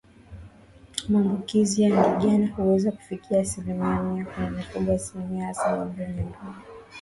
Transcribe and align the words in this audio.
Maambukizi 1.09 1.81
ya 1.81 1.89
ndigana 1.89 2.47
huweza 2.47 2.91
kufikia 2.91 3.39
asilimia 3.39 4.03
mia 4.03 4.25
kwenye 4.25 4.49
mifugo 4.49 4.91
asilia 4.93 5.45
hasa 5.45 5.75
ngombe 5.77 6.03
wenye 6.03 6.21
nundu 6.21 6.61